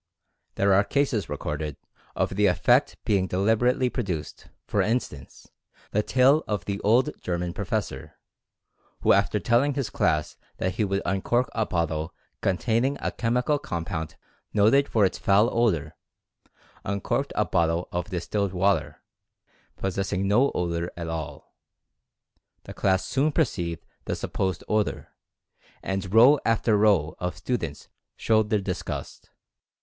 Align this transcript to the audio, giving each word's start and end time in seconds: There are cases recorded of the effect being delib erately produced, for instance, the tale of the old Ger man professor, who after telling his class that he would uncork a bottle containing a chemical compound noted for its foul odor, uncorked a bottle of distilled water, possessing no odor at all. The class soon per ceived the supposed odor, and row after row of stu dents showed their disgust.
There 0.55 0.73
are 0.73 0.83
cases 0.83 1.29
recorded 1.29 1.77
of 2.15 2.35
the 2.35 2.47
effect 2.47 2.97
being 3.05 3.27
delib 3.27 3.59
erately 3.59 3.93
produced, 3.93 4.47
for 4.65 4.81
instance, 4.81 5.51
the 5.91 6.01
tale 6.01 6.43
of 6.47 6.65
the 6.65 6.79
old 6.79 7.11
Ger 7.21 7.37
man 7.37 7.53
professor, 7.53 8.15
who 9.01 9.13
after 9.13 9.39
telling 9.39 9.75
his 9.75 9.91
class 9.91 10.37
that 10.57 10.73
he 10.73 10.83
would 10.83 11.03
uncork 11.05 11.51
a 11.53 11.67
bottle 11.67 12.15
containing 12.41 12.97
a 12.99 13.11
chemical 13.11 13.59
compound 13.59 14.15
noted 14.55 14.87
for 14.89 15.05
its 15.05 15.19
foul 15.19 15.55
odor, 15.55 15.95
uncorked 16.83 17.31
a 17.35 17.45
bottle 17.45 17.87
of 17.91 18.09
distilled 18.09 18.53
water, 18.53 19.03
possessing 19.77 20.27
no 20.27 20.51
odor 20.55 20.89
at 20.97 21.09
all. 21.09 21.55
The 22.63 22.73
class 22.73 23.05
soon 23.05 23.31
per 23.31 23.43
ceived 23.43 23.83
the 24.05 24.15
supposed 24.15 24.63
odor, 24.67 25.09
and 25.83 26.11
row 26.11 26.39
after 26.43 26.75
row 26.75 27.15
of 27.19 27.37
stu 27.37 27.57
dents 27.57 27.87
showed 28.17 28.49
their 28.49 28.61
disgust. 28.61 29.29